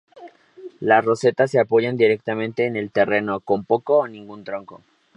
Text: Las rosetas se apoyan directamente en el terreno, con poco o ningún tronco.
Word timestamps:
Las 0.79 1.05
rosetas 1.05 1.51
se 1.51 1.59
apoyan 1.59 1.95
directamente 1.95 2.65
en 2.65 2.75
el 2.75 2.89
terreno, 2.89 3.39
con 3.39 3.65
poco 3.65 3.99
o 3.99 4.07
ningún 4.07 4.43
tronco. 4.43 4.81